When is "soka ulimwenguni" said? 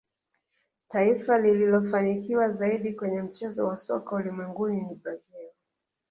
3.77-4.81